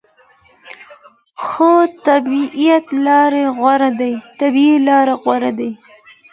خو 1.45 1.71
طبیعي 2.07 2.75
لارې 3.05 3.45
غوره 5.23 5.49
دي. 5.59 5.71